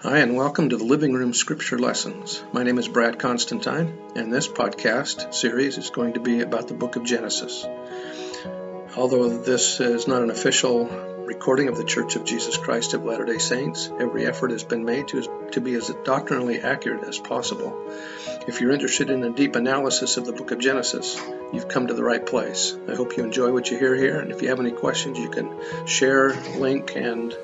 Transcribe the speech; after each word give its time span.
Hi, 0.00 0.18
and 0.18 0.36
welcome 0.36 0.68
to 0.68 0.76
the 0.76 0.84
Living 0.84 1.14
Room 1.14 1.32
Scripture 1.32 1.78
Lessons. 1.78 2.44
My 2.52 2.62
name 2.62 2.76
is 2.76 2.86
Brad 2.86 3.18
Constantine, 3.18 3.98
and 4.14 4.30
this 4.30 4.46
podcast 4.46 5.32
series 5.32 5.78
is 5.78 5.88
going 5.88 6.12
to 6.12 6.20
be 6.20 6.42
about 6.42 6.68
the 6.68 6.74
book 6.74 6.96
of 6.96 7.04
Genesis. 7.04 7.64
Although 8.94 9.38
this 9.38 9.80
is 9.80 10.06
not 10.06 10.20
an 10.20 10.28
official 10.28 10.84
recording 10.84 11.68
of 11.68 11.78
the 11.78 11.84
Church 11.84 12.14
of 12.14 12.26
Jesus 12.26 12.58
Christ 12.58 12.92
of 12.92 13.06
Latter 13.06 13.24
day 13.24 13.38
Saints, 13.38 13.90
every 13.98 14.26
effort 14.26 14.50
has 14.50 14.64
been 14.64 14.84
made 14.84 15.08
to, 15.08 15.48
to 15.52 15.62
be 15.62 15.74
as 15.74 15.90
doctrinally 16.04 16.60
accurate 16.60 17.08
as 17.08 17.18
possible. 17.18 17.90
If 18.46 18.60
you're 18.60 18.72
interested 18.72 19.08
in 19.08 19.24
a 19.24 19.30
deep 19.30 19.56
analysis 19.56 20.18
of 20.18 20.26
the 20.26 20.32
book 20.32 20.50
of 20.50 20.58
Genesis, 20.58 21.18
you've 21.54 21.68
come 21.68 21.86
to 21.86 21.94
the 21.94 22.04
right 22.04 22.24
place. 22.24 22.76
I 22.86 22.94
hope 22.94 23.16
you 23.16 23.24
enjoy 23.24 23.50
what 23.50 23.70
you 23.70 23.78
hear 23.78 23.96
here, 23.96 24.20
and 24.20 24.30
if 24.30 24.42
you 24.42 24.50
have 24.50 24.60
any 24.60 24.72
questions, 24.72 25.18
you 25.18 25.30
can 25.30 25.58
share, 25.86 26.34
link, 26.58 26.94
and 26.96 27.34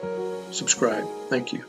subscribe. 0.51 1.09
Thank 1.31 1.55
you. 1.55 1.65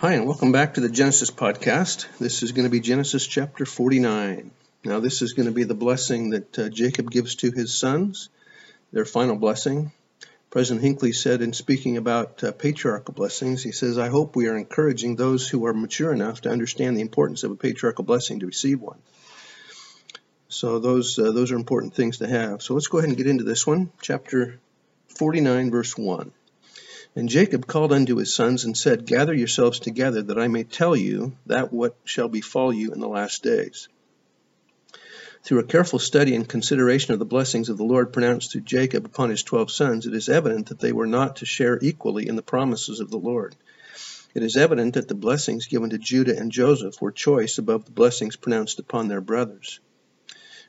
Hi, 0.00 0.14
and 0.14 0.24
welcome 0.24 0.50
back 0.50 0.72
to 0.74 0.80
the 0.80 0.88
Genesis 0.88 1.30
podcast. 1.30 2.06
This 2.18 2.42
is 2.42 2.52
going 2.52 2.64
to 2.64 2.70
be 2.70 2.80
Genesis 2.80 3.26
chapter 3.26 3.66
49. 3.66 4.50
Now, 4.82 4.98
this 4.98 5.20
is 5.20 5.34
going 5.34 5.44
to 5.44 5.52
be 5.52 5.64
the 5.64 5.74
blessing 5.74 6.30
that 6.30 6.58
uh, 6.58 6.68
Jacob 6.70 7.10
gives 7.10 7.34
to 7.34 7.50
his 7.50 7.76
sons, 7.76 8.30
their 8.94 9.04
final 9.04 9.36
blessing. 9.36 9.92
President 10.48 10.82
Hinckley 10.82 11.12
said 11.12 11.42
in 11.42 11.52
speaking 11.52 11.98
about 11.98 12.42
uh, 12.42 12.50
patriarchal 12.52 13.12
blessings, 13.12 13.62
he 13.62 13.72
says, 13.72 13.98
I 13.98 14.08
hope 14.08 14.34
we 14.34 14.48
are 14.48 14.56
encouraging 14.56 15.16
those 15.16 15.46
who 15.46 15.66
are 15.66 15.74
mature 15.74 16.14
enough 16.14 16.40
to 16.40 16.50
understand 16.50 16.96
the 16.96 17.02
importance 17.02 17.44
of 17.44 17.50
a 17.50 17.56
patriarchal 17.56 18.04
blessing 18.04 18.40
to 18.40 18.46
receive 18.46 18.80
one. 18.80 19.00
So 20.48 20.78
those 20.78 21.18
uh, 21.18 21.32
those 21.32 21.52
are 21.52 21.56
important 21.56 21.92
things 21.92 22.16
to 22.18 22.26
have. 22.26 22.62
So 22.62 22.72
let's 22.72 22.86
go 22.86 23.00
ahead 23.00 23.10
and 23.10 23.18
get 23.18 23.26
into 23.26 23.44
this 23.44 23.66
one, 23.66 23.92
chapter 24.00 24.60
49, 25.08 25.70
verse 25.70 25.98
1. 25.98 26.32
And 27.16 27.28
Jacob 27.28 27.66
called 27.66 27.92
unto 27.92 28.16
his 28.16 28.32
sons 28.32 28.64
and 28.64 28.76
said, 28.76 29.06
Gather 29.06 29.34
yourselves 29.34 29.80
together, 29.80 30.22
that 30.22 30.38
I 30.38 30.48
may 30.48 30.62
tell 30.62 30.94
you 30.94 31.36
that 31.46 31.72
what 31.72 31.96
shall 32.04 32.28
befall 32.28 32.72
you 32.72 32.92
in 32.92 33.00
the 33.00 33.08
last 33.08 33.42
days. 33.42 33.88
Through 35.42 35.60
a 35.60 35.64
careful 35.64 35.98
study 35.98 36.34
and 36.34 36.48
consideration 36.48 37.12
of 37.12 37.18
the 37.18 37.24
blessings 37.24 37.68
of 37.68 37.78
the 37.78 37.84
Lord 37.84 38.12
pronounced 38.12 38.52
through 38.52 38.60
Jacob 38.60 39.06
upon 39.06 39.30
his 39.30 39.42
twelve 39.42 39.70
sons, 39.70 40.06
it 40.06 40.14
is 40.14 40.28
evident 40.28 40.68
that 40.68 40.78
they 40.78 40.92
were 40.92 41.06
not 41.06 41.36
to 41.36 41.46
share 41.46 41.78
equally 41.80 42.28
in 42.28 42.36
the 42.36 42.42
promises 42.42 43.00
of 43.00 43.10
the 43.10 43.18
Lord. 43.18 43.56
It 44.34 44.42
is 44.44 44.56
evident 44.56 44.94
that 44.94 45.08
the 45.08 45.14
blessings 45.14 45.66
given 45.66 45.90
to 45.90 45.98
Judah 45.98 46.38
and 46.38 46.52
Joseph 46.52 47.00
were 47.00 47.10
choice 47.10 47.58
above 47.58 47.86
the 47.86 47.90
blessings 47.90 48.36
pronounced 48.36 48.78
upon 48.78 49.08
their 49.08 49.20
brothers. 49.20 49.80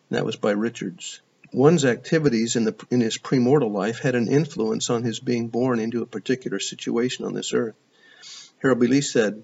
And 0.10 0.18
that 0.18 0.26
was 0.26 0.38
by 0.38 0.52
Richards. 0.52 1.22
One's 1.54 1.84
activities 1.84 2.56
in, 2.56 2.64
the, 2.64 2.76
in 2.90 3.02
his 3.02 3.18
premortal 3.18 3.72
life 3.72 4.00
had 4.00 4.16
an 4.16 4.30
influence 4.30 4.90
on 4.90 5.04
his 5.04 5.20
being 5.20 5.50
born 5.50 5.80
into 5.80 6.02
a 6.02 6.06
particular 6.06 6.60
situation 6.60 7.26
on 7.26 7.34
this 7.34 7.54
earth. 7.54 7.76
Harold. 8.62 8.80
Lee 8.80 9.02
said, 9.02 9.44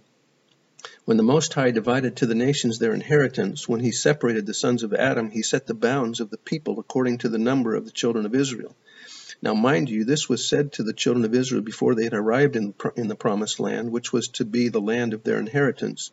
When 1.04 1.18
the 1.18 1.24
Most 1.24 1.54
High 1.54 1.72
divided 1.72 2.16
to 2.18 2.26
the 2.26 2.36
nations 2.36 2.80
their 2.80 2.94
inheritance, 2.94 3.68
when 3.68 3.82
he 3.82 3.92
separated 3.92 4.46
the 4.46 4.54
sons 4.54 4.84
of 4.84 4.94
Adam, 4.94 5.32
he 5.32 5.42
set 5.42 5.68
the 5.68 5.74
bounds 5.74 6.22
of 6.22 6.30
the 6.30 6.38
people 6.38 6.80
according 6.80 7.18
to 7.20 7.30
the 7.30 7.38
number 7.38 7.76
of 7.76 7.84
the 7.84 7.92
children 7.92 8.26
of 8.26 8.36
Israel. 8.36 8.76
Now, 9.42 9.54
mind 9.54 9.90
you, 9.90 10.06
this 10.06 10.30
was 10.30 10.48
said 10.48 10.72
to 10.74 10.84
the 10.84 10.94
children 10.94 11.26
of 11.26 11.36
Israel 11.36 11.62
before 11.62 11.94
they 11.94 12.06
had 12.06 12.14
arrived 12.14 12.56
in, 12.56 12.74
in 12.96 13.08
the 13.08 13.16
promised 13.16 13.60
land, 13.60 13.92
which 13.92 14.14
was 14.14 14.30
to 14.30 14.46
be 14.46 14.70
the 14.70 14.82
land 14.82 15.14
of 15.14 15.24
their 15.24 15.40
inheritance. 15.40 16.12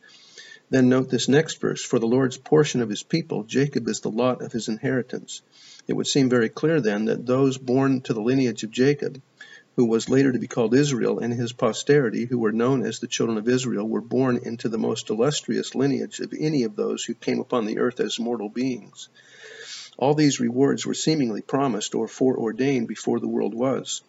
Then 0.70 0.88
note 0.88 1.10
this 1.10 1.28
next 1.28 1.60
verse 1.60 1.84
For 1.84 1.98
the 1.98 2.06
Lord's 2.06 2.38
portion 2.38 2.80
of 2.80 2.88
his 2.88 3.02
people, 3.02 3.44
Jacob 3.44 3.86
is 3.86 4.00
the 4.00 4.10
lot 4.10 4.40
of 4.40 4.50
his 4.50 4.66
inheritance. 4.66 5.42
It 5.86 5.92
would 5.92 6.06
seem 6.06 6.30
very 6.30 6.48
clear 6.48 6.80
then 6.80 7.04
that 7.04 7.26
those 7.26 7.58
born 7.58 8.00
to 8.02 8.14
the 8.14 8.22
lineage 8.22 8.64
of 8.64 8.70
Jacob, 8.70 9.20
who 9.76 9.84
was 9.84 10.08
later 10.08 10.32
to 10.32 10.38
be 10.38 10.48
called 10.48 10.74
Israel, 10.74 11.18
and 11.18 11.34
his 11.34 11.52
posterity, 11.52 12.24
who 12.24 12.38
were 12.38 12.50
known 12.50 12.84
as 12.84 12.98
the 12.98 13.06
children 13.06 13.36
of 13.36 13.48
Israel, 13.48 13.86
were 13.86 14.00
born 14.00 14.40
into 14.42 14.70
the 14.70 14.78
most 14.78 15.10
illustrious 15.10 15.74
lineage 15.74 16.18
of 16.20 16.32
any 16.36 16.62
of 16.62 16.76
those 16.76 17.04
who 17.04 17.14
came 17.14 17.40
upon 17.40 17.66
the 17.66 17.78
earth 17.78 18.00
as 18.00 18.18
mortal 18.18 18.48
beings. 18.48 19.10
All 19.98 20.14
these 20.14 20.40
rewards 20.40 20.86
were 20.86 20.94
seemingly 20.94 21.42
promised 21.42 21.94
or 21.94 22.08
foreordained 22.08 22.88
before 22.88 23.20
the 23.20 23.28
world 23.28 23.54
was. 23.54 24.00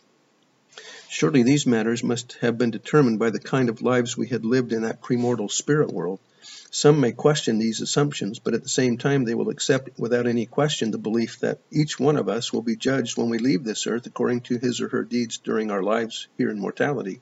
Surely 1.10 1.44
these 1.44 1.68
matters 1.68 2.04
must 2.04 2.38
have 2.42 2.58
been 2.58 2.72
determined 2.72 3.20
by 3.20 3.30
the 3.30 3.40
kind 3.40 3.70
of 3.70 3.82
lives 3.82 4.18
we 4.18 4.28
had 4.28 4.46
lived 4.46 4.72
in 4.72 4.82
that 4.84 5.02
premortal 5.02 5.52
spirit 5.52 5.92
world 5.92 6.20
some 6.76 7.00
may 7.00 7.14
question 7.14 7.58
these 7.58 7.80
assumptions, 7.80 8.40
but 8.40 8.54
at 8.54 8.62
the 8.62 8.68
same 8.68 8.98
time 8.98 9.24
they 9.24 9.34
will 9.34 9.48
accept 9.48 9.98
without 9.98 10.28
any 10.28 10.46
question 10.46 10.92
the 10.92 10.98
belief 10.98 11.40
that 11.40 11.62
each 11.72 11.98
one 11.98 12.18
of 12.18 12.28
us 12.28 12.52
will 12.52 12.62
be 12.62 12.76
judged 12.76 13.18
when 13.18 13.30
we 13.30 13.38
leave 13.38 13.64
this 13.64 13.88
earth 13.88 14.06
according 14.08 14.42
to 14.42 14.58
his 14.58 14.82
or 14.82 14.90
her 14.90 15.06
deeds 15.06 15.38
during 15.38 15.72
our 15.72 15.82
lives 15.82 16.28
here 16.38 16.50
in 16.50 16.60
mortality. 16.60 17.22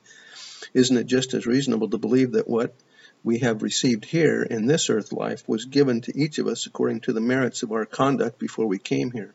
Isn't 0.74 0.96
it 0.96 1.06
just 1.06 1.34
as 1.34 1.46
reasonable 1.46 1.88
to 1.90 1.98
believe 1.98 2.32
that 2.32 2.48
what 2.48 2.74
we 3.22 3.38
have 3.38 3.62
received 3.62 4.04
here 4.04 4.42
in 4.42 4.66
this 4.66 4.90
earth 4.90 5.12
life 5.12 5.48
was 5.48 5.66
given 5.66 6.00
to 6.00 6.18
each 6.18 6.40
of 6.40 6.48
us 6.48 6.66
according 6.66 7.02
to 7.02 7.12
the 7.12 7.20
merits 7.20 7.62
of 7.62 7.70
our 7.70 7.86
conduct 7.86 8.40
before 8.40 8.66
we 8.66 8.80
came 8.80 9.12
here? 9.12 9.34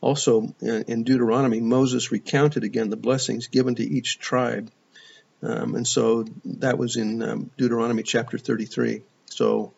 Also, 0.00 0.54
in 0.62 1.04
Deuteronomy, 1.04 1.60
Moses 1.60 2.10
recounted 2.10 2.64
again 2.64 2.88
the 2.88 2.96
blessings 2.96 3.48
given 3.48 3.74
to 3.74 3.84
each 3.84 4.18
tribe. 4.18 4.70
Um, 5.42 5.74
and 5.74 5.86
so 5.86 6.24
that 6.46 6.78
was 6.78 6.96
in 6.96 7.22
um, 7.22 7.50
Deuteronomy 7.58 8.04
chapter 8.04 8.38
33. 8.38 9.02
So 9.38 9.72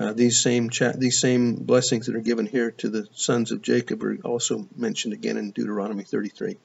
uh, 0.00 0.12
these 0.12 0.40
same 0.40 0.70
cha- 0.70 0.92
these 0.92 1.20
same 1.20 1.56
blessings 1.56 2.06
that 2.06 2.14
are 2.14 2.20
given 2.20 2.46
here 2.46 2.70
to 2.70 2.88
the 2.88 3.08
sons 3.12 3.50
of 3.50 3.60
Jacob 3.60 4.04
are 4.04 4.16
also 4.24 4.68
mentioned 4.76 5.14
again 5.14 5.36
in 5.36 5.50
Deuteronomy 5.50 6.04
33. 6.04 6.58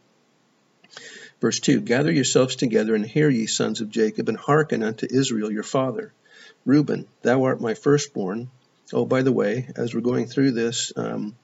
Verse 1.41 1.59
2 1.59 1.81
Gather 1.81 2.11
yourselves 2.11 2.55
together 2.55 2.93
and 2.93 3.03
hear, 3.03 3.31
ye 3.31 3.47
sons 3.47 3.81
of 3.81 3.89
Jacob, 3.89 4.29
and 4.29 4.37
hearken 4.37 4.83
unto 4.83 5.07
Israel 5.09 5.51
your 5.51 5.63
father. 5.63 6.13
Reuben, 6.65 7.07
thou 7.23 7.45
art 7.45 7.61
my 7.61 7.73
firstborn. 7.73 8.51
Oh, 8.93 9.05
by 9.05 9.23
the 9.23 9.31
way, 9.31 9.67
as 9.75 9.95
we're 9.95 10.01
going 10.01 10.27
through 10.27 10.51
this, 10.51 10.93
um, 10.95 11.35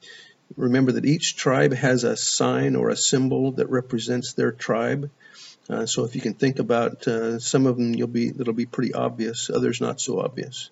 remember 0.55 0.91
that 0.91 1.05
each 1.05 1.35
tribe 1.35 1.73
has 1.73 2.03
a 2.03 2.15
sign 2.15 2.75
or 2.75 2.89
a 2.89 2.95
symbol 2.95 3.53
that 3.53 3.71
represents 3.71 4.33
their 4.33 4.51
tribe. 4.51 5.09
Uh, 5.67 5.87
so 5.87 6.03
if 6.03 6.13
you 6.13 6.21
can 6.21 6.35
think 6.35 6.59
about 6.59 7.07
uh, 7.07 7.39
some 7.39 7.65
of 7.65 7.77
them, 7.77 7.95
you'll 7.95 8.07
be 8.07 8.27
it'll 8.27 8.53
be 8.53 8.67
pretty 8.67 8.93
obvious. 8.93 9.49
Others 9.49 9.81
not 9.81 9.99
so 9.99 10.19
obvious. 10.19 10.69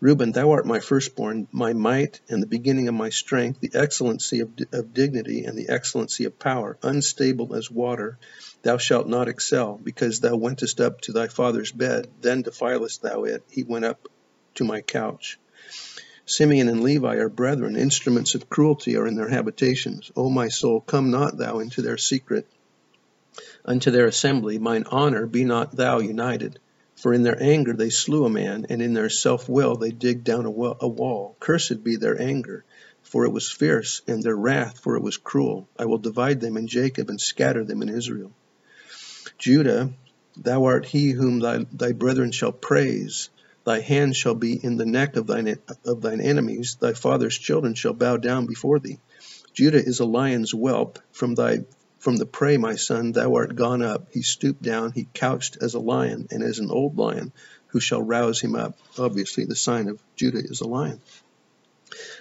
Reuben, 0.00 0.30
thou 0.30 0.52
art 0.52 0.64
my 0.64 0.78
firstborn, 0.78 1.48
my 1.50 1.72
might 1.72 2.20
and 2.28 2.40
the 2.40 2.46
beginning 2.46 2.86
of 2.86 2.94
my 2.94 3.10
strength, 3.10 3.60
the 3.60 3.72
excellency 3.74 4.40
of, 4.40 4.50
of 4.72 4.94
dignity 4.94 5.44
and 5.44 5.58
the 5.58 5.68
excellency 5.68 6.24
of 6.24 6.38
power, 6.38 6.78
unstable 6.82 7.54
as 7.56 7.68
water. 7.68 8.16
Thou 8.62 8.78
shalt 8.78 9.08
not 9.08 9.26
excel, 9.26 9.80
because 9.82 10.20
thou 10.20 10.36
wentest 10.36 10.80
up 10.80 11.00
to 11.02 11.12
thy 11.12 11.26
father's 11.26 11.72
bed, 11.72 12.08
then 12.20 12.42
defilest 12.42 13.02
thou 13.02 13.24
it. 13.24 13.42
He 13.50 13.64
went 13.64 13.86
up 13.86 14.06
to 14.54 14.64
my 14.64 14.82
couch. 14.82 15.38
Simeon 16.26 16.68
and 16.68 16.82
Levi 16.82 17.16
are 17.16 17.28
brethren, 17.28 17.74
instruments 17.74 18.36
of 18.36 18.48
cruelty 18.48 18.96
are 18.96 19.06
in 19.06 19.16
their 19.16 19.28
habitations. 19.28 20.12
O 20.14 20.30
my 20.30 20.48
soul, 20.48 20.80
come 20.80 21.10
not 21.10 21.38
thou 21.38 21.58
into 21.58 21.82
their 21.82 21.98
secret, 21.98 22.46
unto 23.64 23.90
their 23.90 24.06
assembly, 24.06 24.58
mine 24.58 24.84
honor 24.90 25.26
be 25.26 25.44
not 25.44 25.74
thou 25.74 25.98
united. 25.98 26.60
For 26.98 27.14
in 27.14 27.22
their 27.22 27.40
anger 27.40 27.74
they 27.74 27.90
slew 27.90 28.24
a 28.24 28.30
man, 28.30 28.66
and 28.68 28.82
in 28.82 28.92
their 28.92 29.08
self 29.08 29.48
will 29.48 29.76
they 29.76 29.92
digged 29.92 30.24
down 30.24 30.46
a 30.46 30.50
wall. 30.50 31.36
Cursed 31.38 31.84
be 31.84 31.94
their 31.94 32.20
anger, 32.20 32.64
for 33.02 33.24
it 33.24 33.30
was 33.30 33.52
fierce, 33.52 34.02
and 34.08 34.20
their 34.20 34.34
wrath, 34.36 34.80
for 34.80 34.96
it 34.96 35.02
was 35.02 35.16
cruel. 35.16 35.68
I 35.78 35.84
will 35.84 35.98
divide 35.98 36.40
them 36.40 36.56
in 36.56 36.66
Jacob 36.66 37.08
and 37.08 37.20
scatter 37.20 37.64
them 37.64 37.82
in 37.82 37.88
Israel. 37.88 38.32
Judah, 39.38 39.92
thou 40.36 40.64
art 40.64 40.86
he 40.86 41.12
whom 41.12 41.38
thy, 41.38 41.66
thy 41.72 41.92
brethren 41.92 42.32
shall 42.32 42.50
praise. 42.50 43.30
Thy 43.64 43.78
hand 43.78 44.16
shall 44.16 44.34
be 44.34 44.54
in 44.54 44.76
the 44.76 44.86
neck 44.86 45.14
of 45.14 45.28
thine, 45.28 45.56
of 45.84 46.00
thine 46.02 46.20
enemies. 46.20 46.78
Thy 46.80 46.94
father's 46.94 47.38
children 47.38 47.74
shall 47.74 47.92
bow 47.92 48.16
down 48.16 48.46
before 48.46 48.80
thee. 48.80 48.98
Judah 49.52 49.84
is 49.84 50.00
a 50.00 50.04
lion's 50.04 50.50
whelp. 50.50 50.98
From 51.12 51.36
thy 51.36 51.58
from 51.98 52.16
the 52.16 52.26
prey, 52.26 52.56
my 52.56 52.76
son, 52.76 53.12
thou 53.12 53.34
art 53.34 53.56
gone 53.56 53.82
up. 53.82 54.08
He 54.12 54.22
stooped 54.22 54.62
down, 54.62 54.92
he 54.92 55.08
couched 55.12 55.58
as 55.60 55.74
a 55.74 55.80
lion, 55.80 56.28
and 56.30 56.42
as 56.42 56.58
an 56.58 56.70
old 56.70 56.96
lion, 56.96 57.32
who 57.68 57.80
shall 57.80 58.02
rouse 58.02 58.40
him 58.40 58.54
up? 58.54 58.78
Obviously, 58.98 59.44
the 59.44 59.56
sign 59.56 59.88
of 59.88 60.00
Judah 60.16 60.38
is 60.38 60.60
a 60.60 60.68
lion. 60.68 61.00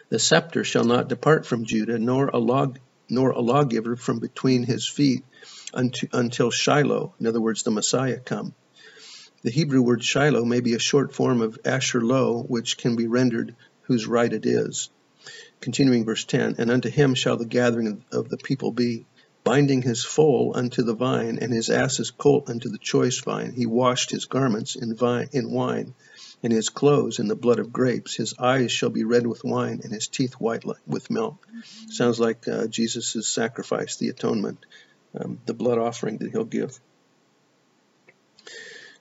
The 0.10 0.20
scepter 0.20 0.64
shall 0.64 0.86
not 0.86 1.10
depart 1.10 1.46
from 1.46 1.66
Judah, 1.66 2.00
nor 2.00 2.28
a 2.28 2.40
log, 2.40 2.80
nor 3.10 3.32
a 3.32 3.40
lawgiver 3.40 3.96
from 3.96 4.20
between 4.20 4.64
his 4.64 4.88
feet, 4.88 5.24
until 5.74 6.50
Shiloh, 6.50 7.14
in 7.20 7.28
other 7.28 7.42
words, 7.42 7.64
the 7.64 7.72
Messiah, 7.72 8.20
come. 8.20 8.56
The 9.44 9.52
Hebrew 9.52 9.82
word 9.82 10.04
Shiloh 10.04 10.44
may 10.44 10.62
be 10.62 10.74
a 10.74 10.80
short 10.80 11.14
form 11.14 11.42
of 11.42 11.60
Asher 11.64 12.02
Lo, 12.02 12.42
which 12.42 12.78
can 12.78 12.96
be 12.96 13.08
rendered 13.08 13.56
whose 13.84 14.08
right 14.08 14.32
it 14.32 14.46
is. 14.46 14.90
Continuing 15.62 16.04
verse 16.04 16.26
10, 16.26 16.56
and 16.58 16.72
unto 16.72 16.90
him 16.90 17.14
shall 17.14 17.38
the 17.38 17.46
gathering 17.46 18.04
of 18.12 18.30
the 18.30 18.38
people 18.38 18.72
be 18.72 19.06
binding 19.48 19.82
his 19.82 20.04
foal 20.04 20.52
unto 20.56 20.84
the 20.84 20.94
vine, 20.94 21.40
and 21.42 21.54
his 21.54 21.70
ass's 21.70 22.12
colt 22.12 22.50
unto 22.50 22.68
the 22.68 22.78
choice 22.78 23.20
vine. 23.20 23.54
He 23.54 23.66
washed 23.66 24.12
his 24.12 24.26
garments 24.26 24.76
in, 24.76 24.94
vine, 24.94 25.30
in 25.32 25.50
wine, 25.52 25.94
and 26.44 26.52
his 26.52 26.68
clothes 26.68 27.20
in 27.20 27.30
the 27.30 27.36
blood 27.36 27.60
of 27.60 27.72
grapes. 27.72 28.14
His 28.14 28.34
eyes 28.38 28.74
shall 28.74 28.90
be 28.90 29.06
red 29.06 29.26
with 29.26 29.46
wine, 29.46 29.80
and 29.86 29.94
his 29.94 30.10
teeth 30.10 30.34
white 30.34 30.66
with 30.86 31.10
milk. 31.10 31.48
Sounds 31.90 32.20
like 32.20 32.46
uh, 32.46 32.68
Jesus' 32.68 33.26
sacrifice, 33.34 33.96
the 33.96 34.10
atonement, 34.10 34.66
um, 35.18 35.40
the 35.46 35.54
blood 35.54 35.78
offering 35.78 36.18
that 36.18 36.32
he'll 36.32 36.44
give. 36.44 36.78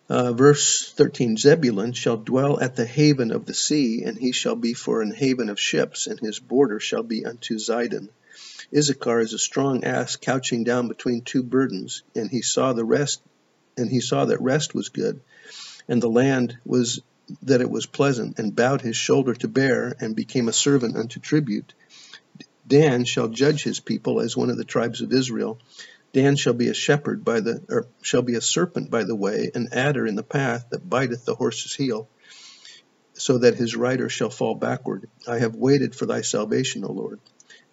Uh, 0.09 0.33
verse 0.33 0.93
13 0.93 1.37
Zebulun 1.37 1.93
shall 1.93 2.19
dwell 2.19 2.61
at 2.61 2.77
the 2.77 2.87
haven 2.87 3.33
of 3.33 3.47
the 3.47 3.55
sea, 3.55 4.05
and 4.05 4.17
he 4.17 4.31
shall 4.31 4.55
be 4.55 4.75
for 4.75 5.03
an 5.03 5.13
haven 5.13 5.49
of 5.49 5.59
ships, 5.59 6.07
and 6.07 6.21
his 6.21 6.39
border 6.39 6.79
shall 6.79 7.03
be 7.03 7.27
unto 7.27 7.59
Zidon. 7.59 8.11
Issachar 8.75 9.21
is 9.21 9.33
a 9.33 9.39
strong 9.39 9.85
ass 9.85 10.17
couching 10.17 10.65
down 10.65 10.89
between 10.89 11.23
two 11.23 11.43
burdens, 11.43 12.03
and 12.15 12.31
he 12.31 12.43
saw 12.43 12.73
the 12.73 12.85
rest, 12.85 13.23
and 13.77 13.91
he 13.91 14.01
saw 14.01 14.25
that 14.25 14.41
rest 14.41 14.75
was 14.75 14.89
good, 14.89 15.21
and 15.89 16.03
the 16.03 16.09
land 16.11 16.59
was 16.65 17.01
that 17.43 17.61
it 17.61 17.71
was 17.71 17.87
pleasant, 17.87 18.39
and 18.39 18.55
bowed 18.55 18.81
his 18.81 18.97
shoulder 18.97 19.35
to 19.35 19.49
bear, 19.49 19.95
and 20.01 20.15
became 20.15 20.49
a 20.49 20.53
servant 20.53 20.97
unto 20.97 21.21
tribute. 21.21 21.75
Dan 22.67 23.05
shall 23.05 23.29
judge 23.29 23.63
his 23.63 23.81
people 23.81 24.21
as 24.21 24.37
one 24.37 24.51
of 24.51 24.57
the 24.57 24.65
tribes 24.65 25.01
of 25.01 25.13
Israel, 25.13 25.59
Dan 26.17 26.37
shall 26.37 26.55
be 26.55 26.69
a 26.69 26.75
shepherd 26.75 27.25
by 27.25 27.41
the, 27.41 27.63
or 27.69 27.89
shall 28.01 28.23
be 28.23 28.37
a 28.37 28.41
serpent 28.41 28.91
by 28.91 29.05
the 29.05 29.15
way, 29.15 29.51
an 29.55 29.69
adder 29.73 30.07
in 30.07 30.15
the 30.15 30.23
path 30.23 30.67
that 30.71 30.89
biteth 30.89 31.27
the 31.27 31.35
horse's 31.35 31.75
heel, 31.75 32.09
so 33.13 33.37
that 33.37 33.57
his 33.57 33.77
rider 33.77 34.09
shall 34.09 34.31
fall 34.31 34.55
backward. 34.55 35.11
I 35.29 35.39
have 35.41 35.55
waited 35.55 35.95
for 35.95 36.07
thy 36.07 36.23
salvation, 36.23 36.85
O 36.85 36.93
Lord. 36.93 37.21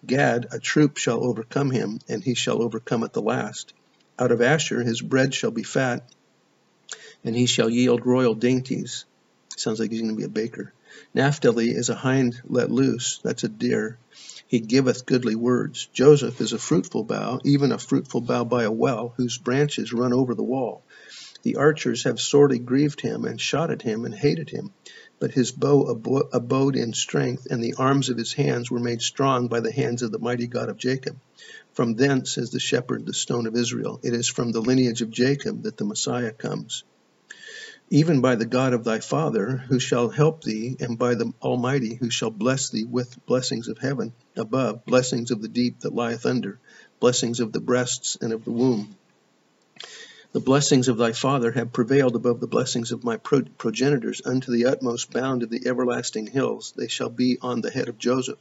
Gad, 0.06 0.46
a 0.50 0.58
troop 0.58 0.96
shall 0.96 1.24
overcome 1.24 1.70
him, 1.70 2.00
and 2.08 2.22
he 2.22 2.34
shall 2.34 2.62
overcome 2.62 3.04
at 3.04 3.12
the 3.12 3.22
last. 3.22 3.72
Out 4.18 4.32
of 4.32 4.40
Asher 4.40 4.82
his 4.82 5.00
bread 5.00 5.34
shall 5.34 5.50
be 5.50 5.62
fat, 5.62 6.08
and 7.24 7.34
he 7.34 7.46
shall 7.46 7.70
yield 7.70 8.06
royal 8.06 8.34
dainties. 8.34 9.04
Sounds 9.56 9.80
like 9.80 9.90
he's 9.90 10.00
going 10.00 10.12
to 10.12 10.18
be 10.18 10.24
a 10.24 10.28
baker. 10.28 10.72
Naphtali 11.14 11.70
is 11.70 11.88
a 11.88 11.94
hind 11.94 12.40
let 12.48 12.70
loose, 12.70 13.18
that's 13.22 13.44
a 13.44 13.48
deer. 13.48 13.98
He 14.46 14.60
giveth 14.60 15.06
goodly 15.06 15.34
words. 15.34 15.88
Joseph 15.92 16.40
is 16.40 16.52
a 16.52 16.58
fruitful 16.58 17.04
bough, 17.04 17.40
even 17.44 17.72
a 17.72 17.78
fruitful 17.78 18.20
bough 18.20 18.44
by 18.44 18.64
a 18.64 18.70
well, 18.70 19.14
whose 19.16 19.38
branches 19.38 19.92
run 19.92 20.12
over 20.12 20.34
the 20.34 20.42
wall. 20.42 20.82
The 21.42 21.56
archers 21.56 22.04
have 22.04 22.20
sorely 22.20 22.58
grieved 22.58 23.00
him, 23.00 23.24
and 23.24 23.40
shot 23.40 23.70
at 23.70 23.82
him, 23.82 24.04
and 24.04 24.14
hated 24.14 24.50
him. 24.50 24.72
But 25.20 25.32
his 25.32 25.52
bow 25.52 25.82
abode 26.32 26.76
in 26.76 26.92
strength, 26.92 27.46
and 27.50 27.62
the 27.62 27.74
arms 27.74 28.08
of 28.08 28.18
his 28.18 28.32
hands 28.32 28.70
were 28.70 28.80
made 28.80 29.02
strong 29.02 29.48
by 29.48 29.60
the 29.60 29.72
hands 29.72 30.02
of 30.02 30.12
the 30.12 30.18
mighty 30.18 30.46
God 30.46 30.68
of 30.68 30.76
Jacob. 30.76 31.16
From 31.72 31.94
thence 31.94 32.38
is 32.38 32.50
the 32.50 32.60
shepherd, 32.60 33.06
the 33.06 33.14
stone 33.14 33.46
of 33.46 33.56
Israel. 33.56 34.00
It 34.02 34.12
is 34.14 34.28
from 34.28 34.52
the 34.52 34.60
lineage 34.60 35.02
of 35.02 35.10
Jacob 35.10 35.62
that 35.62 35.76
the 35.76 35.84
Messiah 35.84 36.32
comes 36.32 36.84
even 37.90 38.20
by 38.20 38.34
the 38.34 38.46
God 38.46 38.72
of 38.72 38.84
thy 38.84 38.98
father, 39.00 39.56
who 39.68 39.78
shall 39.78 40.08
help 40.08 40.42
thee, 40.42 40.76
and 40.80 40.98
by 40.98 41.14
the 41.14 41.32
Almighty, 41.42 41.94
who 41.94 42.10
shall 42.10 42.30
bless 42.30 42.70
thee 42.70 42.84
with 42.84 43.24
blessings 43.26 43.68
of 43.68 43.78
heaven 43.78 44.12
above, 44.36 44.84
blessings 44.84 45.30
of 45.30 45.42
the 45.42 45.48
deep 45.48 45.80
that 45.80 45.94
lieth 45.94 46.26
under, 46.26 46.58
blessings 46.98 47.40
of 47.40 47.52
the 47.52 47.60
breasts 47.60 48.16
and 48.20 48.32
of 48.32 48.44
the 48.44 48.50
womb. 48.50 48.96
The 50.34 50.40
blessings 50.40 50.88
of 50.88 50.96
thy 50.96 51.12
father 51.12 51.52
have 51.52 51.72
prevailed 51.72 52.16
above 52.16 52.40
the 52.40 52.48
blessings 52.48 52.90
of 52.90 53.04
my 53.04 53.18
progenitors 53.18 54.20
unto 54.24 54.50
the 54.50 54.66
utmost 54.66 55.12
bound 55.12 55.44
of 55.44 55.48
the 55.48 55.64
everlasting 55.64 56.26
hills. 56.26 56.74
They 56.76 56.88
shall 56.88 57.08
be 57.08 57.38
on 57.40 57.60
the 57.60 57.70
head 57.70 57.88
of 57.88 57.98
Joseph, 57.98 58.40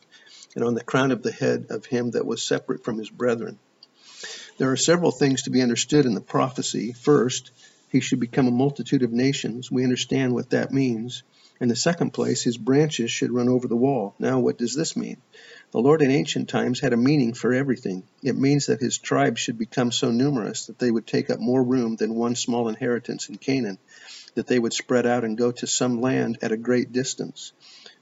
and 0.56 0.63
on 0.63 0.74
the 0.74 0.84
crown 0.84 1.12
of 1.12 1.22
the 1.22 1.31
head 1.31 1.68
of 1.69 1.86
him 1.86 2.10
that 2.12 2.25
was 2.25 2.42
separate 2.42 2.84
from 2.84 2.98
his 2.98 3.12
brethren. 3.12 3.60
There 4.57 4.72
are 4.72 4.75
several 4.75 5.12
things 5.12 5.44
to 5.44 5.51
be 5.51 5.62
understood 5.62 6.07
in 6.07 6.16
the 6.16 6.19
prophecy. 6.19 6.94
First, 6.94 7.51
he 7.94 8.00
should 8.00 8.19
become 8.19 8.48
a 8.48 8.51
multitude 8.51 9.04
of 9.04 9.13
nations. 9.13 9.72
We 9.72 9.84
understand 9.84 10.34
what 10.34 10.50
that 10.50 10.74
means. 10.74 11.22
In 11.62 11.69
the 11.69 11.75
second 11.75 12.10
place, 12.10 12.42
his 12.42 12.57
branches 12.57 13.12
should 13.12 13.31
run 13.31 13.48
over 13.48 13.68
the 13.68 13.75
wall. 13.75 14.16
Now, 14.18 14.40
what 14.40 14.57
does 14.57 14.74
this 14.74 14.98
mean? 14.98 15.18
The 15.69 15.80
Lord 15.80 16.01
in 16.01 16.10
ancient 16.10 16.50
times 16.50 16.80
had 16.80 16.94
a 16.94 16.98
meaning 16.98 17.36
for 17.36 17.54
everything. 17.54 18.01
It 18.24 18.36
means 18.36 18.66
that 18.66 18.81
his 18.81 18.98
tribes 18.98 19.40
should 19.40 19.60
become 19.60 19.92
so 19.92 20.10
numerous 20.10 20.66
that 20.66 20.80
they 20.80 20.90
would 20.90 21.06
take 21.06 21.30
up 21.30 21.40
more 21.40 21.63
room 21.63 21.95
than 21.95 22.16
one 22.16 22.34
small 22.34 22.68
inheritance 22.68 23.30
in 23.30 23.38
Canaan, 23.38 23.78
that 24.34 24.48
they 24.48 24.57
would 24.57 24.74
spread 24.74 25.06
out 25.06 25.24
and 25.24 25.38
go 25.38 25.51
to 25.51 25.68
some 25.68 26.01
land 26.01 26.39
at 26.42 26.51
a 26.51 26.57
great 26.57 26.92
distance. 26.92 27.54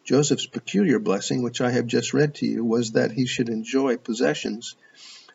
Joseph's 0.05 0.47
peculiar 0.47 0.99
blessing, 0.99 1.43
which 1.43 1.59
I 1.59 1.69
have 1.71 1.85
just 1.85 2.13
read 2.13 2.35
to 2.35 2.45
you, 2.45 2.63
was 2.63 2.93
that 2.93 3.11
he 3.11 3.25
should 3.25 3.49
enjoy 3.49 3.97
possessions 3.97 4.77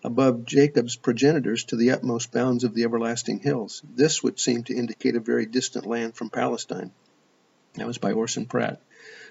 above 0.06 0.44
Jacob's 0.44 0.94
progenitors 0.94 1.64
to 1.64 1.74
the 1.74 1.90
utmost 1.90 2.30
bounds 2.30 2.62
of 2.62 2.74
the 2.74 2.84
everlasting 2.84 3.40
hills. 3.40 3.82
This 3.92 4.22
would 4.22 4.38
seem 4.38 4.62
to 4.62 4.74
indicate 4.74 5.16
a 5.16 5.20
very 5.20 5.46
distant 5.46 5.84
land 5.84 6.14
from 6.14 6.30
Palestine. 6.30 6.92
That 7.74 7.88
was 7.88 7.98
by 7.98 8.12
Orson 8.12 8.46
Pratt. 8.46 8.80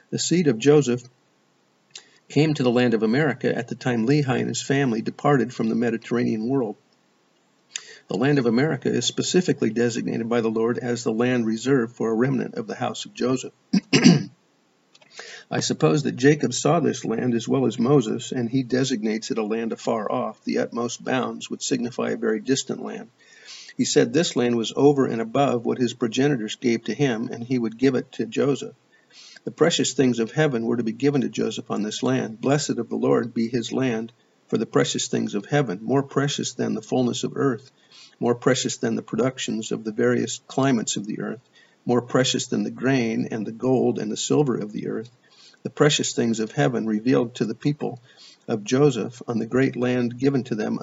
The 0.09 0.19
seed 0.19 0.47
of 0.47 0.59
Joseph 0.59 1.01
came 2.27 2.53
to 2.53 2.63
the 2.63 2.71
land 2.71 2.93
of 2.93 3.03
America 3.03 3.55
at 3.55 3.69
the 3.69 3.75
time 3.75 4.05
Lehi 4.05 4.37
and 4.37 4.49
his 4.49 4.61
family 4.61 5.01
departed 5.01 5.53
from 5.53 5.69
the 5.69 5.75
Mediterranean 5.75 6.45
world. 6.49 6.75
The 8.09 8.17
land 8.17 8.37
of 8.37 8.45
America 8.45 8.89
is 8.89 9.05
specifically 9.05 9.69
designated 9.69 10.27
by 10.27 10.41
the 10.41 10.51
Lord 10.51 10.77
as 10.77 11.05
the 11.05 11.13
land 11.13 11.45
reserved 11.45 11.95
for 11.95 12.11
a 12.11 12.15
remnant 12.15 12.55
of 12.55 12.67
the 12.67 12.75
house 12.75 13.05
of 13.05 13.13
Joseph. 13.13 13.53
I 15.51 15.59
suppose 15.59 16.01
that 16.03 16.15
Jacob 16.15 16.55
saw 16.55 16.79
this 16.79 17.05
land 17.05 17.35
as 17.35 17.47
well 17.47 17.67
as 17.67 17.77
Moses, 17.77 18.31
and 18.31 18.49
he 18.49 18.63
designates 18.63 19.29
it 19.29 19.37
a 19.37 19.43
land 19.43 19.71
afar 19.71 20.11
off. 20.11 20.43
The 20.43 20.57
utmost 20.57 21.03
bounds 21.03 21.51
would 21.51 21.61
signify 21.61 22.09
a 22.09 22.17
very 22.17 22.39
distant 22.39 22.81
land. 22.81 23.09
He 23.77 23.85
said 23.85 24.11
this 24.11 24.35
land 24.35 24.55
was 24.55 24.73
over 24.75 25.05
and 25.05 25.21
above 25.21 25.63
what 25.63 25.77
his 25.77 25.93
progenitors 25.93 26.55
gave 26.55 26.85
to 26.85 26.95
him, 26.95 27.29
and 27.31 27.43
he 27.43 27.59
would 27.59 27.77
give 27.77 27.93
it 27.93 28.11
to 28.13 28.25
Joseph. 28.25 28.75
The 29.43 29.51
precious 29.51 29.93
things 29.93 30.17
of 30.17 30.31
heaven 30.31 30.65
were 30.65 30.77
to 30.77 30.83
be 30.83 30.91
given 30.91 31.21
to 31.21 31.29
Joseph 31.29 31.69
on 31.69 31.83
this 31.83 32.01
land. 32.01 32.41
Blessed 32.41 32.79
of 32.79 32.89
the 32.89 32.95
Lord 32.95 33.31
be 33.31 33.47
his 33.47 33.71
land 33.71 34.11
for 34.47 34.57
the 34.57 34.65
precious 34.65 35.07
things 35.07 35.35
of 35.35 35.45
heaven, 35.45 35.79
more 35.83 36.03
precious 36.03 36.53
than 36.53 36.73
the 36.73 36.81
fullness 36.81 37.23
of 37.23 37.33
earth, 37.35 37.71
more 38.19 38.35
precious 38.35 38.77
than 38.77 38.95
the 38.95 39.03
productions 39.03 39.71
of 39.71 39.83
the 39.83 39.91
various 39.91 40.41
climates 40.47 40.97
of 40.97 41.05
the 41.05 41.19
earth, 41.19 41.47
more 41.85 42.01
precious 42.01 42.47
than 42.47 42.63
the 42.63 42.71
grain 42.71 43.27
and 43.29 43.45
the 43.45 43.51
gold 43.51 43.99
and 43.99 44.11
the 44.11 44.17
silver 44.17 44.55
of 44.57 44.71
the 44.71 44.87
earth 44.87 45.11
the 45.65 45.71
precious 45.71 46.13
things 46.13 46.39
of 46.39 46.51
heaven 46.51 46.85
revealed 46.85 47.33
to 47.33 47.43
the 47.43 47.55
people 47.55 47.99
of 48.47 48.63
Joseph 48.63 49.19
on 49.27 49.39
the 49.39 49.47
great 49.47 49.75
land 49.75 50.15
given 50.19 50.43
to 50.43 50.53
them 50.53 50.77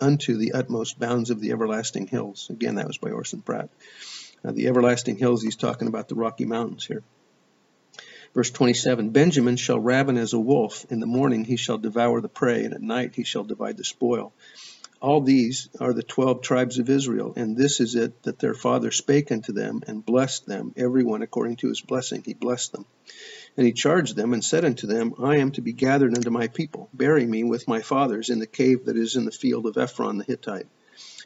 unto 0.00 0.36
the 0.36 0.52
utmost 0.52 1.00
bounds 1.00 1.30
of 1.30 1.40
the 1.40 1.50
everlasting 1.50 2.06
hills. 2.06 2.46
Again, 2.48 2.76
that 2.76 2.86
was 2.86 2.96
by 2.96 3.10
Orson 3.10 3.42
Pratt. 3.42 3.70
Now, 4.44 4.52
the 4.52 4.68
everlasting 4.68 5.16
hills, 5.16 5.42
he's 5.42 5.56
talking 5.56 5.88
about 5.88 6.08
the 6.08 6.14
Rocky 6.14 6.44
Mountains 6.44 6.86
here. 6.86 7.02
Verse 8.34 8.52
27 8.52 9.10
Benjamin 9.10 9.56
shall 9.56 9.80
raven 9.80 10.16
as 10.16 10.32
a 10.32 10.38
wolf. 10.38 10.86
In 10.90 11.00
the 11.00 11.06
morning 11.06 11.44
he 11.44 11.56
shall 11.56 11.78
devour 11.78 12.20
the 12.20 12.28
prey, 12.28 12.64
and 12.64 12.72
at 12.72 12.82
night 12.82 13.16
he 13.16 13.24
shall 13.24 13.42
divide 13.42 13.78
the 13.78 13.84
spoil. 13.84 14.32
All 15.04 15.20
these 15.20 15.68
are 15.80 15.92
the 15.92 16.02
twelve 16.02 16.40
tribes 16.40 16.78
of 16.78 16.88
Israel, 16.88 17.34
and 17.36 17.58
this 17.58 17.78
is 17.78 17.94
it 17.94 18.22
that 18.22 18.38
their 18.38 18.54
father 18.54 18.90
spake 18.90 19.30
unto 19.30 19.52
them, 19.52 19.82
and 19.86 20.02
blessed 20.02 20.46
them, 20.46 20.72
every 20.78 21.04
one 21.04 21.20
according 21.20 21.56
to 21.56 21.68
his 21.68 21.82
blessing. 21.82 22.22
He 22.24 22.32
blessed 22.32 22.72
them. 22.72 22.86
And 23.58 23.66
he 23.66 23.74
charged 23.74 24.16
them 24.16 24.32
and 24.32 24.42
said 24.42 24.64
unto 24.64 24.86
them, 24.86 25.12
I 25.22 25.36
am 25.36 25.52
to 25.52 25.60
be 25.60 25.74
gathered 25.74 26.16
unto 26.16 26.30
my 26.30 26.48
people. 26.48 26.88
Bury 26.94 27.26
me 27.26 27.44
with 27.44 27.68
my 27.68 27.82
fathers 27.82 28.30
in 28.30 28.38
the 28.38 28.46
cave 28.46 28.86
that 28.86 28.96
is 28.96 29.14
in 29.14 29.26
the 29.26 29.30
field 29.30 29.66
of 29.66 29.76
Ephron 29.76 30.16
the 30.16 30.24
Hittite, 30.24 30.68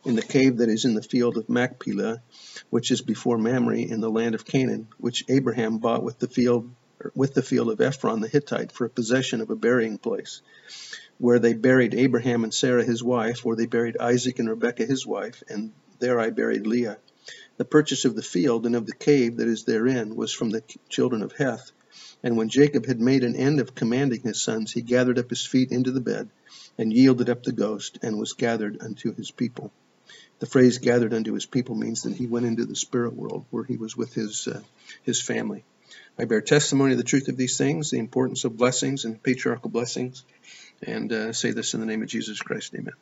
in 0.04 0.16
the 0.16 0.22
cave 0.22 0.56
that 0.56 0.68
is 0.68 0.84
in 0.84 0.94
the 0.94 1.00
field 1.00 1.36
of 1.36 1.48
Machpelah, 1.48 2.20
which 2.70 2.90
is 2.90 3.00
before 3.00 3.38
Mamre 3.38 3.78
in 3.78 4.00
the 4.00 4.10
land 4.10 4.34
of 4.34 4.44
Canaan, 4.44 4.88
which 4.98 5.24
Abraham 5.28 5.78
bought 5.78 6.02
with 6.02 6.18
the 6.18 6.26
field 6.26 6.68
with 7.14 7.34
the 7.34 7.42
field 7.42 7.70
of 7.70 7.80
Ephron 7.80 8.20
the 8.20 8.28
Hittite 8.28 8.72
for 8.72 8.84
a 8.84 8.90
possession 8.90 9.40
of 9.40 9.50
a 9.50 9.56
burying 9.56 9.98
place, 9.98 10.42
where 11.18 11.38
they 11.38 11.54
buried 11.54 11.94
Abraham 11.94 12.44
and 12.44 12.52
Sarah 12.52 12.84
his 12.84 13.02
wife, 13.02 13.44
where 13.44 13.56
they 13.56 13.66
buried 13.66 13.96
Isaac 13.98 14.38
and 14.38 14.48
Rebekah 14.48 14.86
his 14.86 15.06
wife, 15.06 15.42
and 15.48 15.72
there 15.98 16.20
I 16.20 16.30
buried 16.30 16.66
Leah. 16.66 16.98
The 17.56 17.64
purchase 17.64 18.04
of 18.04 18.14
the 18.14 18.22
field 18.22 18.66
and 18.66 18.76
of 18.76 18.86
the 18.86 18.94
cave 18.94 19.38
that 19.38 19.48
is 19.48 19.64
therein 19.64 20.14
was 20.14 20.32
from 20.32 20.50
the 20.50 20.62
children 20.88 21.22
of 21.22 21.32
Heth, 21.32 21.72
and 22.22 22.36
when 22.36 22.48
Jacob 22.48 22.86
had 22.86 23.00
made 23.00 23.24
an 23.24 23.36
end 23.36 23.60
of 23.60 23.74
commanding 23.74 24.22
his 24.22 24.40
sons, 24.40 24.72
he 24.72 24.82
gathered 24.82 25.18
up 25.18 25.30
his 25.30 25.44
feet 25.44 25.70
into 25.70 25.90
the 25.90 26.00
bed, 26.00 26.28
and 26.78 26.92
yielded 26.92 27.28
up 27.28 27.42
the 27.42 27.52
ghost, 27.52 27.98
and 28.02 28.18
was 28.18 28.32
gathered 28.32 28.80
unto 28.80 29.14
his 29.14 29.30
people. 29.30 29.72
The 30.38 30.46
phrase 30.46 30.78
gathered 30.78 31.12
unto 31.12 31.34
his 31.34 31.46
people 31.46 31.74
means 31.74 32.02
that 32.02 32.14
he 32.14 32.26
went 32.26 32.46
into 32.46 32.64
the 32.64 32.76
spirit 32.76 33.14
world 33.14 33.44
where 33.50 33.64
he 33.64 33.76
was 33.76 33.96
with 33.96 34.14
his, 34.14 34.46
uh, 34.46 34.62
his 35.02 35.20
family. 35.20 35.64
I 36.18 36.24
bear 36.24 36.40
testimony 36.40 36.92
of 36.92 36.98
the 36.98 37.04
truth 37.04 37.28
of 37.28 37.36
these 37.36 37.56
things, 37.56 37.90
the 37.90 37.98
importance 37.98 38.44
of 38.44 38.56
blessings 38.56 39.04
and 39.04 39.22
patriarchal 39.22 39.70
blessings, 39.70 40.24
and 40.82 41.12
uh, 41.12 41.32
say 41.32 41.52
this 41.52 41.74
in 41.74 41.80
the 41.80 41.86
name 41.86 42.02
of 42.02 42.08
Jesus 42.08 42.40
Christ. 42.40 42.74
Amen. 42.74 42.94